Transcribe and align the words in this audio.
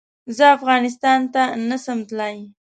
زه 0.37 0.43
افغانستان 0.57 1.19
ته 1.33 1.41
نه 1.67 1.77
سم 1.83 1.99
تلی 2.09 2.35